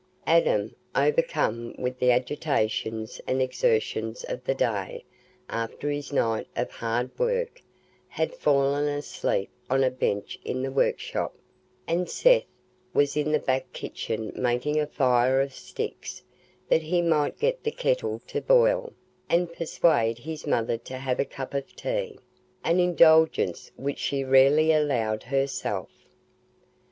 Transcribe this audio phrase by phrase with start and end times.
[0.25, 5.05] Adam, overcome with the agitations and exertions of the day
[5.47, 7.61] after his night of hard work,
[8.07, 11.35] had fallen asleep on a bench in the workshop;
[11.87, 12.47] and Seth
[12.95, 16.23] was in the back kitchen making a fire of sticks
[16.67, 18.93] that he might get the kettle to boil,
[19.29, 22.17] and persuade his mother to have a cup of tea,
[22.63, 25.89] an indulgence which she rarely allowed herself.